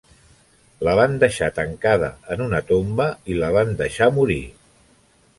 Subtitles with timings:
[0.87, 4.39] La van deixar tancada en una tomba i la van deixat morir.